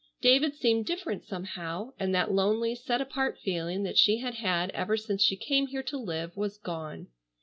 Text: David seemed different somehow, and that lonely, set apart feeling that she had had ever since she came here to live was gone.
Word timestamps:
David 0.19 0.55
seemed 0.55 0.87
different 0.87 1.23
somehow, 1.25 1.91
and 1.99 2.11
that 2.15 2.31
lonely, 2.33 2.73
set 2.73 3.01
apart 3.01 3.37
feeling 3.37 3.83
that 3.83 3.99
she 3.99 4.17
had 4.17 4.33
had 4.33 4.71
ever 4.71 4.97
since 4.97 5.23
she 5.23 5.35
came 5.37 5.67
here 5.67 5.83
to 5.83 5.97
live 5.99 6.35
was 6.35 6.57
gone. 6.57 7.05